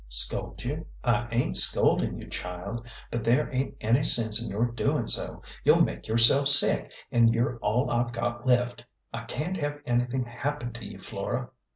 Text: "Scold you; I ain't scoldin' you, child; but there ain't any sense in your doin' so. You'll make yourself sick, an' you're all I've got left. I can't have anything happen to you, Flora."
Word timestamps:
"Scold 0.09 0.63
you; 0.63 0.87
I 1.03 1.27
ain't 1.31 1.55
scoldin' 1.57 2.17
you, 2.17 2.27
child; 2.27 2.87
but 3.11 3.23
there 3.23 3.53
ain't 3.53 3.75
any 3.81 4.03
sense 4.03 4.41
in 4.43 4.49
your 4.49 4.65
doin' 4.65 5.07
so. 5.07 5.43
You'll 5.63 5.83
make 5.83 6.07
yourself 6.07 6.47
sick, 6.47 6.91
an' 7.11 7.27
you're 7.27 7.57
all 7.57 7.87
I've 7.91 8.11
got 8.11 8.47
left. 8.47 8.83
I 9.13 9.25
can't 9.25 9.57
have 9.57 9.79
anything 9.85 10.23
happen 10.25 10.73
to 10.73 10.85
you, 10.85 10.97
Flora." 10.97 11.51